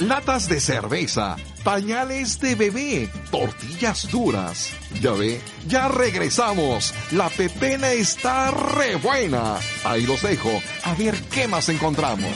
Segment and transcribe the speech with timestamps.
[0.00, 4.70] latas de cerveza, pañales de bebé, tortillas duras.
[5.00, 6.94] Ya ve, ya regresamos.
[7.12, 9.56] La pepena está re buena.
[9.84, 10.50] Ahí los dejo,
[10.84, 12.30] a ver qué más encontramos.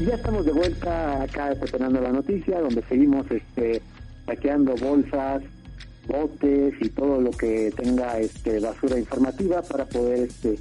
[0.00, 3.80] Ya estamos de vuelta acá preparando la noticia, donde seguimos este
[4.26, 5.42] saqueando bolsas,
[6.06, 10.58] botes y todo lo que tenga este basura informativa para poder este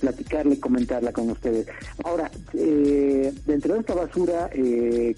[0.00, 1.66] platicarla y comentarla con ustedes.
[2.04, 5.14] Ahora, eh, dentro de esta basura, eh,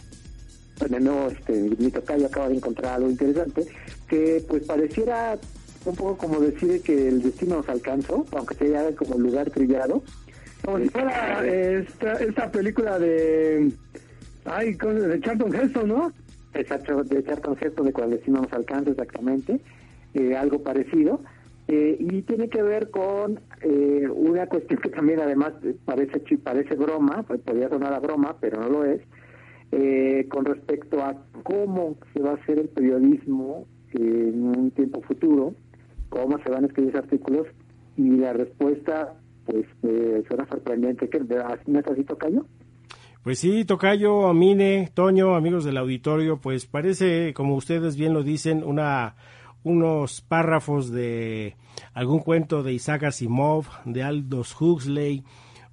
[0.79, 3.67] bueno, no, este, mi tocayo acaba de encontrar algo interesante,
[4.09, 5.39] que pues pareciera
[5.85, 10.03] un poco como decir que el destino nos alcanzó, aunque se haga como lugar trillado,
[10.65, 13.73] como si fuera esta, esta película de.
[14.45, 16.13] Ay, de Charlton Heston, ¿no?
[16.55, 19.61] Exacto, de Charlton Heston, de cuando no nos alcanza exactamente,
[20.15, 21.21] eh, algo parecido.
[21.69, 25.53] Eh, y tiene que ver con eh, una cuestión que también además
[25.85, 29.01] parece parece broma, pues podría sonar a broma, pero no lo es,
[30.29, 35.55] con respecto a cómo se va a hacer el periodismo en un tiempo futuro,
[36.09, 37.49] cómo se van a escribir artículos,
[37.97, 39.15] y la respuesta
[39.47, 41.09] pues eh, suena sorprendente.
[41.09, 41.21] que
[41.67, 42.05] ¿No es así?
[43.23, 48.63] Pues sí, Tocayo, Amine, Toño, amigos del auditorio, pues parece, como ustedes bien lo dicen,
[48.65, 49.17] una
[49.67, 51.57] unos párrafos de
[51.93, 55.25] algún cuento de Isaac Asimov, de Aldous Huxley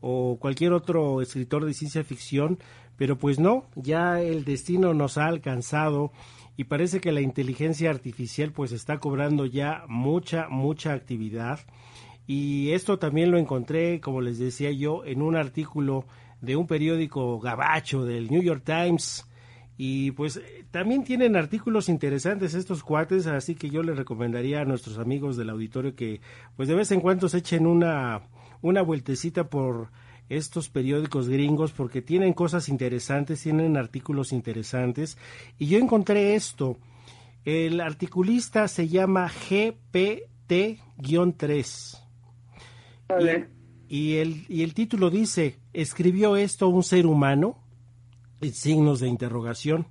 [0.02, 2.58] o cualquier otro escritor de ciencia ficción,
[2.98, 6.12] pero pues no, ya el destino nos ha alcanzado
[6.58, 11.60] y parece que la inteligencia artificial pues está cobrando ya mucha, mucha actividad
[12.26, 16.06] y esto también lo encontré, como les decía yo, en un artículo
[16.42, 19.28] de un periódico gabacho del New York Times.
[19.76, 20.40] Y pues
[20.72, 25.50] también tienen artículos interesantes estos cuates, así que yo les recomendaría a nuestros amigos del
[25.50, 26.22] auditorio que
[26.56, 28.22] pues de vez en cuando se echen una,
[28.62, 29.90] una vueltecita por
[30.30, 35.18] estos periódicos gringos porque tienen cosas interesantes, tienen artículos interesantes.
[35.58, 36.78] Y yo encontré esto.
[37.44, 42.03] El articulista se llama GPT-3
[43.90, 47.58] y, el, y el título dice, ¿escribió esto un ser humano?
[48.42, 49.88] En signos de interrogación.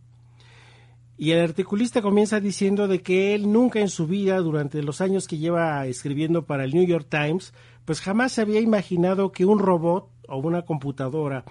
[1.17, 5.29] Y el articulista comienza diciendo de que él nunca en su vida, durante los años
[5.29, 9.59] que lleva escribiendo para el New York Times, pues jamás se había imaginado que un
[9.59, 11.45] robot o una computadora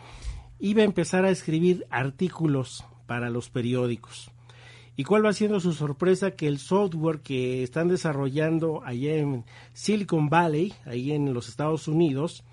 [0.60, 4.32] iba a empezar a escribir artículos para los periódicos.
[5.02, 6.30] ¿Y cuál va siendo su sorpresa?
[6.36, 12.44] Que el software que están desarrollando allá en Silicon Valley, ahí en los Estados Unidos,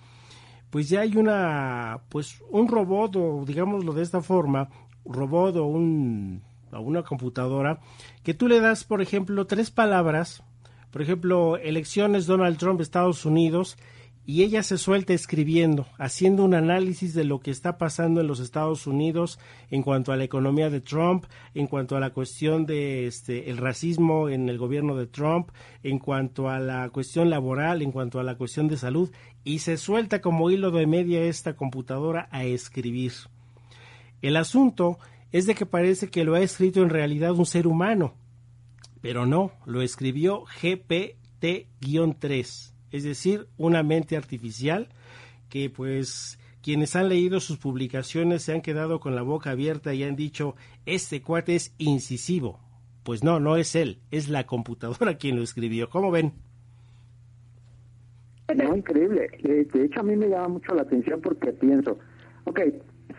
[0.71, 4.71] pues ya hay una, pues un robot, o digámoslo de esta forma,
[5.05, 6.41] robot o, un,
[6.73, 7.81] o una computadora,
[8.23, 10.43] que tú le das, por ejemplo, tres palabras,
[10.91, 13.77] por ejemplo, elecciones Donald Trump Estados Unidos,
[14.29, 18.41] y ella se suelta escribiendo, haciendo un análisis de lo que está pasando en los
[18.41, 19.39] Estados Unidos
[19.71, 23.57] en cuanto a la economía de Trump, en cuanto a la cuestión de este el
[23.57, 25.49] racismo en el gobierno de Trump,
[25.83, 29.11] en cuanto a la cuestión laboral, en cuanto a la cuestión de salud
[29.45, 33.13] y se suelta como hilo de media esta computadora a escribir.
[34.21, 34.99] El asunto
[35.33, 38.13] es de que parece que lo ha escrito en realidad un ser humano,
[39.01, 44.89] pero no, lo escribió GPT-3 es decir, una mente artificial
[45.49, 50.05] que pues quienes han leído sus publicaciones se han quedado con la boca abierta y
[50.05, 50.55] han dicho,
[50.87, 52.61] este cuate es incisivo.
[53.05, 55.89] Pues no, no es él, es la computadora quien lo escribió.
[55.89, 56.33] ¿Cómo ven?
[58.55, 59.31] No, increíble.
[59.43, 61.99] De, hecho, a mí me llama mucho la atención porque pienso,
[62.45, 62.61] ok,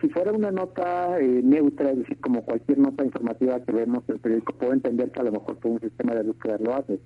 [0.00, 4.14] si fuera una nota eh, neutra, es decir, como cualquier nota informativa que vemos en
[4.14, 6.98] el periódico, puedo entender que a lo mejor todo un sistema de búsqueda lo hace.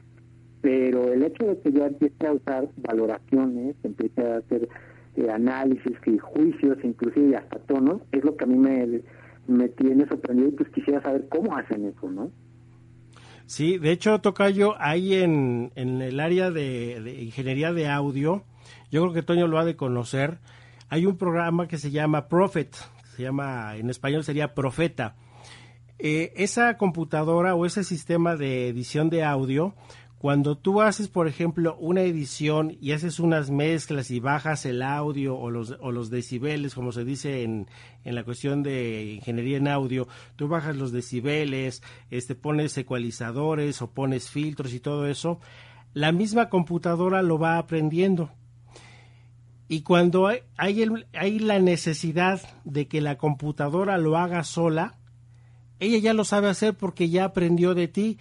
[0.65, 4.67] Pero el hecho de que yo empiece a usar valoraciones, empiece a hacer
[5.15, 9.03] eh, análisis y juicios, inclusive hasta tonos, es lo que a mí me,
[9.47, 12.31] me tiene sorprendido y pues quisiera saber cómo hacen eso, ¿no?
[13.45, 18.45] Sí, de hecho, Tocayo, ahí en, en el área de, ingeniería de audio,
[18.91, 20.39] yo creo que Toño lo ha de conocer,
[20.89, 22.75] hay un programa que se llama Prophet,
[23.15, 25.15] se llama, en español sería Profeta.
[25.99, 29.75] Eh, esa computadora o ese sistema de edición de audio
[30.25, 35.37] cuando tú haces, por ejemplo, una edición y haces unas mezclas y bajas el audio
[35.37, 37.69] o los, o los decibeles, como se dice en,
[38.05, 43.91] en la cuestión de ingeniería en audio, tú bajas los decibeles, este, pones ecualizadores o
[43.91, 45.41] pones filtros y todo eso,
[45.93, 48.31] la misma computadora lo va aprendiendo.
[49.69, 54.97] Y cuando hay, hay, hay la necesidad de que la computadora lo haga sola,
[55.81, 58.19] ella ya lo sabe hacer porque ya aprendió de ti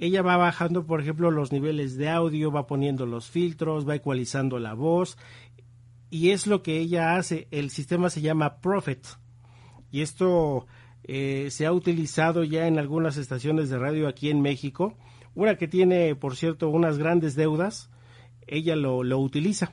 [0.00, 4.58] ella va bajando, por ejemplo, los niveles de audio, va poniendo los filtros, va ecualizando
[4.58, 5.18] la voz
[6.10, 7.48] y es lo que ella hace.
[7.50, 9.06] El sistema se llama Prophet
[9.90, 10.66] y esto
[11.04, 14.96] eh, se ha utilizado ya en algunas estaciones de radio aquí en México.
[15.34, 17.90] Una que tiene, por cierto, unas grandes deudas,
[18.46, 19.72] ella lo, lo utiliza.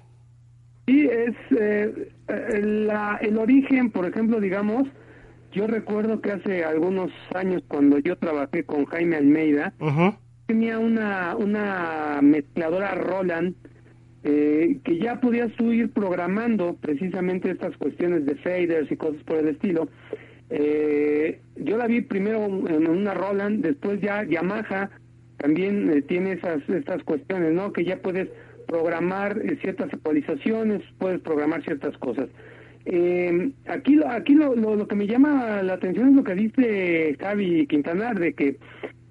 [0.85, 4.87] Sí, es eh, el origen, por ejemplo, digamos,
[5.55, 9.73] yo recuerdo que hace algunos años cuando yo trabajé con Jaime Almeida,
[10.45, 13.55] tenía una, una mezcladora Roland
[14.23, 19.37] eh, que ya podías tú ir programando precisamente estas cuestiones de faders y cosas por
[19.37, 19.87] el estilo.
[20.49, 24.89] Eh, yo la vi primero en una Roland, después ya Yamaha
[25.37, 27.71] también eh, tiene esas estas cuestiones, ¿no?
[27.71, 28.27] Que ya puedes
[28.67, 32.27] programar ciertas actualizaciones, puedes programar ciertas cosas.
[32.85, 37.65] Eh, aquí aquí lo, lo, que me llama la atención es lo que dice Javi
[37.67, 38.57] Quintanar, de que,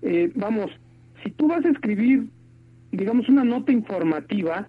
[0.03, 0.71] eh, vamos,
[1.25, 2.27] si tú vas a escribir,
[2.93, 4.69] digamos, una nota informativa,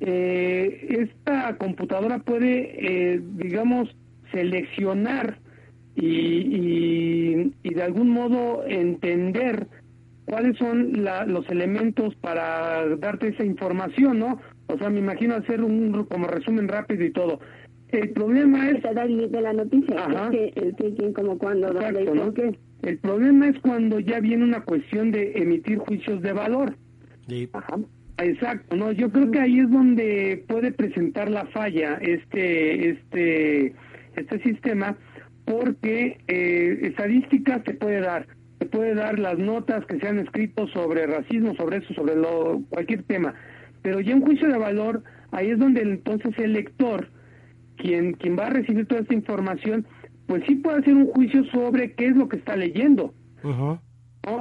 [0.00, 3.94] eh, esta computadora puede, eh, digamos,
[4.32, 5.38] seleccionar
[5.96, 9.66] y, y, y, de algún modo entender
[10.24, 14.40] cuáles son la, los elementos para darte esa información, ¿no?
[14.66, 17.40] O sea, me imagino hacer un como resumen rápido y todo.
[17.90, 18.82] El problema es...
[18.82, 21.68] de la noticia, que, el como cuando...
[22.82, 26.76] El problema es cuando ya viene una cuestión de emitir juicios de valor.
[27.52, 27.78] Ajá.
[28.18, 33.74] Exacto, no, yo creo que ahí es donde puede presentar la falla este este
[34.16, 34.96] este sistema
[35.44, 38.26] porque eh, estadísticas te puede dar,
[38.58, 42.60] te puede dar las notas que se han escrito sobre racismo, sobre eso, sobre lo
[42.70, 43.34] cualquier tema,
[43.82, 47.08] pero ya un juicio de valor ahí es donde entonces el lector
[47.78, 49.86] quien, quien va a recibir toda esta información,
[50.26, 53.14] pues sí puede hacer un juicio sobre qué es lo que está leyendo.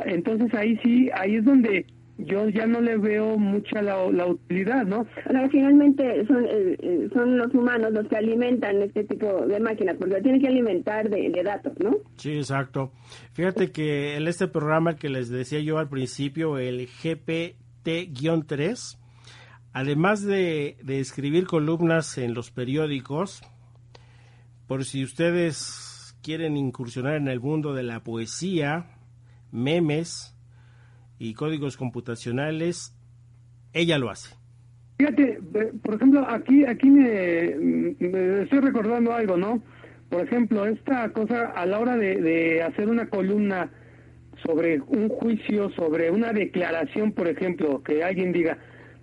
[0.05, 1.85] Entonces ahí sí, ahí es donde
[2.17, 5.05] yo ya no le veo mucha la, la utilidad, ¿no?
[5.51, 10.21] finalmente son, eh, eh, son los humanos los que alimentan este tipo de máquinas, porque
[10.21, 11.97] tienen que alimentar de, de datos, ¿no?
[12.15, 12.91] Sí, exacto.
[13.33, 18.97] Fíjate que en este programa que les decía yo al principio, el GPT-3,
[19.73, 23.41] Además de, escribir columnas en los periódicos,
[24.67, 28.87] por si ustedes quieren incursionar en el mundo de la poesía,
[29.51, 30.35] memes
[31.19, 32.95] y códigos computacionales,
[33.73, 34.35] ella lo hace.
[34.97, 35.39] Fíjate,
[35.83, 39.61] por ejemplo, aquí aquí me, estoy recordando algo, ¿no?
[40.09, 43.69] Por ejemplo, esta cosa a la hora de, de, hacer una columna
[44.43, 48.57] sobre un juicio, sobre una declaración, por ejemplo, que alguien diga,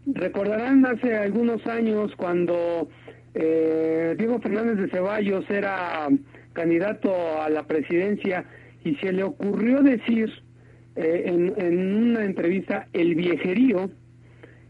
[0.07, 2.89] Recordarán hace algunos años cuando
[3.35, 6.09] eh, Diego Fernández de Ceballos era
[6.53, 8.45] candidato a la presidencia
[8.85, 10.31] y se le ocurrió decir
[10.97, 13.91] eh, en, en una entrevista el viejerío,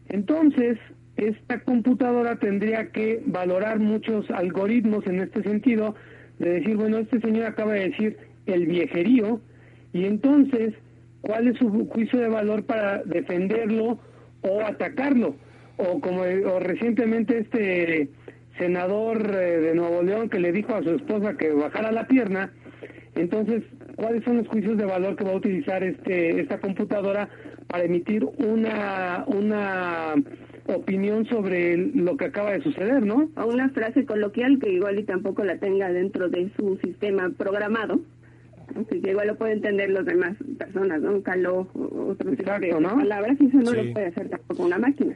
[0.08, 0.78] entonces
[1.16, 5.94] esta computadora tendría que valorar muchos algoritmos en este sentido,
[6.38, 9.40] de decir, bueno, este señor acaba de decir el viejerío,
[9.92, 10.74] y entonces,
[11.20, 14.00] ¿cuál es su juicio de valor para defenderlo
[14.44, 15.36] o atacarlo.
[15.76, 18.08] O como o recientemente este
[18.58, 22.52] senador eh, de Nuevo León que le dijo a su esposa que bajara la pierna,
[23.16, 23.62] entonces,
[23.96, 27.28] ¿cuáles son los juicios de valor que va a utilizar este esta computadora
[27.66, 30.14] para emitir una una
[30.66, 33.28] opinión sobre lo que acaba de suceder, ¿no?
[33.36, 38.00] O una frase coloquial que igual y tampoco la tenga dentro de su sistema programado
[38.90, 41.12] Igual lo pueden entender los demás personas, ¿no?
[41.12, 45.14] Un caló, otro tipo de palabras, y eso no lo puede hacer tampoco una máquina.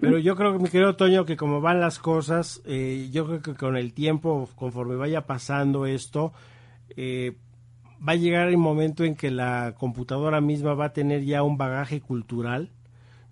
[0.00, 3.54] Pero yo creo, mi querido Toño, que como van las cosas, eh, yo creo que
[3.54, 6.32] con el tiempo, conforme vaya pasando esto,
[6.96, 7.34] eh,
[8.06, 11.58] va a llegar el momento en que la computadora misma va a tener ya un
[11.58, 12.70] bagaje cultural,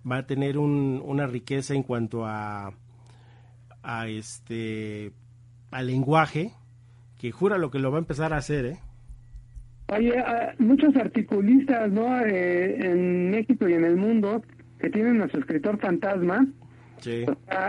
[0.09, 2.73] va a tener una riqueza en cuanto a,
[3.83, 5.13] a este
[5.71, 6.51] al lenguaje,
[7.17, 8.79] que jura lo que lo va a empezar a hacer, ¿eh?
[9.89, 10.23] Oye,
[10.59, 12.19] muchos articulistas, ¿no?
[12.25, 14.43] Eh, en México y en el mundo
[14.79, 16.45] que tienen a su escritor fantasma.
[16.99, 17.25] Sí.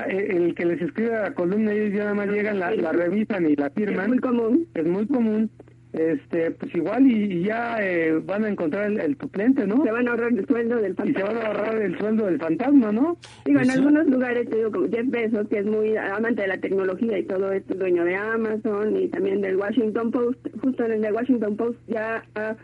[0.09, 3.49] Eh, el que les escribe la columna, ellos ya nada más llegan, la, la revisan
[3.49, 4.05] y la firman.
[4.05, 4.67] Es muy común.
[4.75, 5.51] Es muy común
[5.93, 9.83] este pues igual y, ya eh, van a encontrar el, el, suplente, ¿no?
[9.85, 11.11] Se van a ahorrar el sueldo del fantasma.
[11.11, 13.17] Y se van a ahorrar el sueldo del fantasma, ¿no?
[13.45, 16.59] Digo, en algunos lugares, te digo, como Jeff Bezos, que es muy amante de la
[16.59, 21.01] tecnología y todo esto, dueño de Amazon y también del Washington Post, justo en el
[21.01, 22.57] de Washington Post ya ha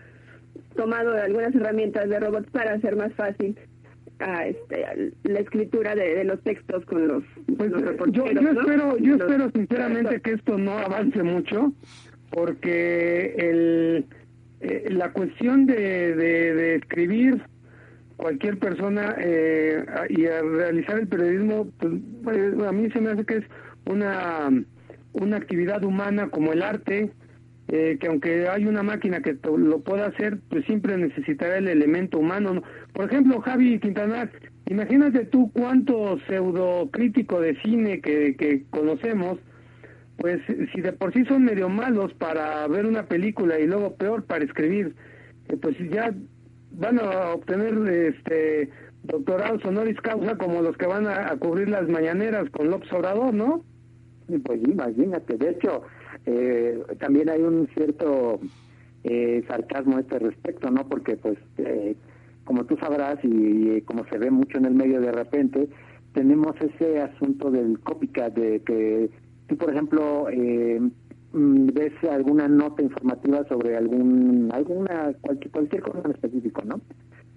[0.77, 3.57] tomado algunas herramientas de robots para hacer más fácil
[4.19, 7.25] a este, la escritura de, los textos con los,
[7.57, 7.73] pues,
[8.13, 11.73] yo, yo espero yo espero sinceramente que esto no avance mucho
[12.35, 14.07] porque el,
[14.61, 17.41] eh, la cuestión de, de, escribir
[18.17, 23.45] cualquier persona eh, y realizar el periodismo, pues, a mí se me hace que es
[23.87, 24.51] una,
[25.13, 27.11] una actividad humana como el arte,
[27.69, 32.19] eh, que aunque hay una máquina que lo pueda hacer, pues siempre necesitará el elemento
[32.19, 32.63] humano.
[32.93, 34.31] Por ejemplo, Javi Quintanar,
[34.67, 39.39] imagínate tú cuánto pseudo crítico de cine que, que conocemos,
[40.17, 40.41] pues
[40.73, 44.45] si de por sí son medio malos para ver una película y luego peor para
[44.45, 44.95] escribir,
[45.49, 46.15] eh, pues ya
[46.73, 48.71] van a obtener este
[49.05, 53.63] doctorados honoris causa como los que van a, cubrir las mañaneras con López Obrador, ¿no?
[54.45, 55.83] Pues imagínate, de hecho,
[56.25, 58.41] eh, también hay un cierto
[59.05, 60.89] eh, sarcasmo a este respecto, ¿no?
[60.89, 61.95] Porque pues, eh,
[62.45, 65.69] como tú sabrás y, como se ve mucho en el medio de repente,
[66.15, 69.11] tenemos ese asunto del copycat, de que
[69.47, 70.81] tú, por ejemplo, eh,
[71.33, 76.81] mm, ves alguna nota informativa sobre algún alguna cualquier, cualquier cosa en específico, ¿no?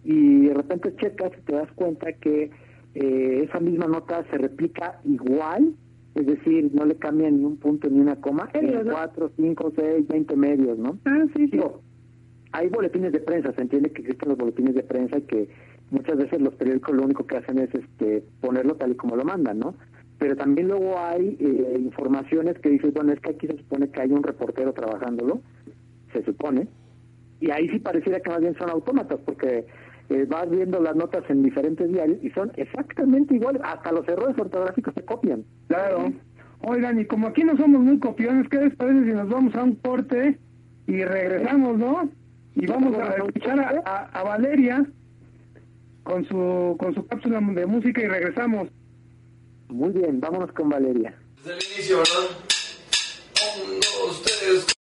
[0.04, 2.50] Y de repente checas y te das cuenta que
[2.96, 5.74] eh, esa misma nota se replica igual,
[6.16, 10.08] es decir, no le cambia ni un punto ni una coma en cuatro, cinco, seis,
[10.08, 10.98] veinte medios, ¿no?
[11.06, 11.60] Ah, sí, sí.
[12.54, 15.50] hay boletines de prensa, se entiende que existen los boletines de prensa y que
[15.92, 19.26] muchas veces los periódicos lo único que hacen es este ponerlo tal y como lo
[19.26, 19.76] mandan, ¿no?
[20.18, 24.02] Pero también luego hay eh, informaciones que dices, bueno, es que aquí se supone que
[24.02, 25.42] hay un reportero trabajándolo,
[26.12, 26.68] se supone,
[27.40, 29.66] y ahí sí pareciera que más bien son autómatas, porque
[30.10, 34.38] eh, vas viendo las notas en diferentes diarios y son exactamente iguales, hasta los errores
[34.40, 35.44] ortográficos se copian.
[35.68, 36.12] Claro.
[36.62, 39.64] Oigan, y como aquí no somos muy copiones, ¿qué les parece si nos vamos a
[39.64, 40.40] un corte
[40.88, 42.10] y regresamos, no?
[42.56, 44.84] Y vamos a escuchar a, a Valeria
[46.04, 48.70] con su, con su cápsula de música y regresamos.
[49.70, 51.14] Muy bien, vámonos con Valeria.
[51.44, 52.38] Desde el inicio, ¿verdad?
[53.64, 54.78] Un, dos, tres.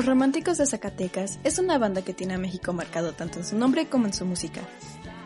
[0.00, 3.54] Los Románticos de Zacatecas es una banda que tiene a México marcado tanto en su
[3.54, 4.62] nombre como en su música.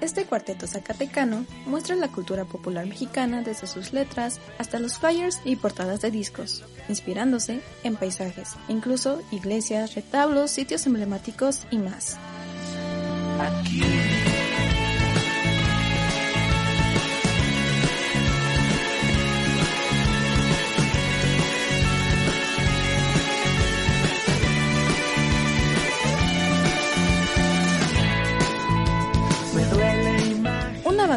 [0.00, 5.54] Este cuarteto zacatecano muestra la cultura popular mexicana desde sus letras hasta los flyers y
[5.54, 12.18] portadas de discos, inspirándose en paisajes, incluso iglesias, retablos, sitios emblemáticos y más.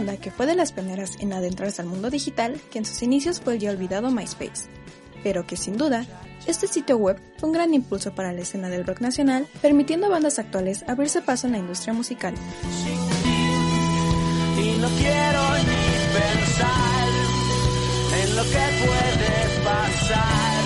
[0.08, 3.42] Banda que fue de las pioneras en adentrarse al mundo digital, que en sus inicios
[3.42, 4.70] fue el ya olvidado MySpace,
[5.24, 6.06] pero que sin duda,
[6.46, 10.10] este sitio web fue un gran impulso para la escena del rock nacional, permitiendo a
[10.10, 12.34] bandas actuales abrirse paso en la industria musical.
[14.58, 17.08] Y no quiero ni pensar
[18.24, 18.58] en lo que
[19.64, 20.57] pasar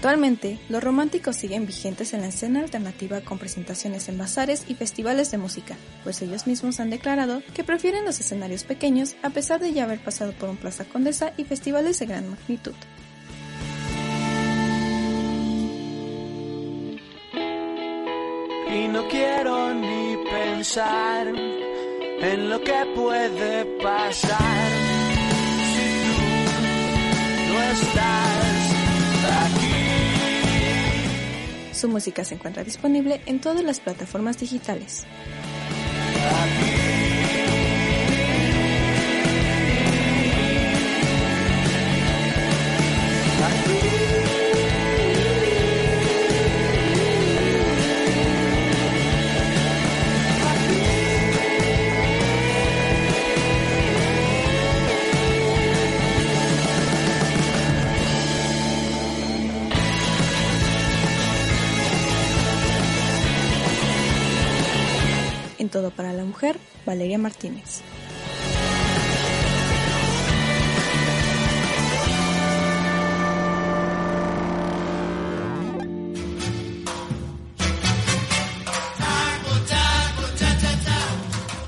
[0.00, 5.30] Actualmente, los románticos siguen vigentes en la escena alternativa con presentaciones en bazares y festivales
[5.30, 9.74] de música, pues ellos mismos han declarado que prefieren los escenarios pequeños a pesar de
[9.74, 12.72] ya haber pasado por un Plaza Condesa y festivales de gran magnitud.
[18.74, 24.89] Y no quiero ni pensar en lo que puede pasar.
[31.80, 35.06] Su música se encuentra disponible en todas las plataformas digitales.
[66.40, 67.82] Mujer, Valeria Martínez.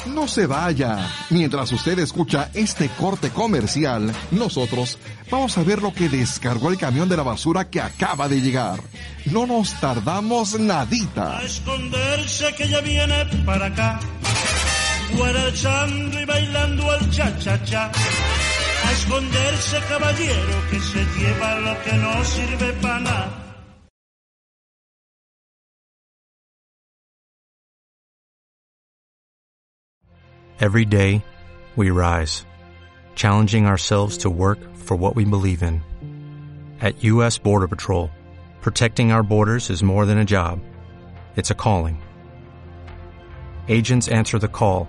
[0.07, 1.07] No se vaya.
[1.29, 4.99] Mientras usted escucha este corte comercial, nosotros
[5.31, 8.81] vamos a ver lo que descargó el camión de la basura que acaba de llegar.
[9.27, 11.37] No nos tardamos nadita.
[11.37, 14.01] A esconderse que ya viene para acá,
[15.17, 17.91] guarachando y bailando al cha-cha-cha.
[18.85, 23.43] A esconderse caballero que se lleva lo que no sirve para nada.
[30.61, 31.25] Every day,
[31.75, 32.47] we rise,
[33.17, 35.83] challenging ourselves to work for what we believe in.
[36.81, 37.39] At U.S.
[37.39, 38.11] Border Patrol,
[38.61, 40.61] protecting our borders is more than a job,
[41.35, 42.01] it's a calling.
[43.69, 44.89] Agents answer the call,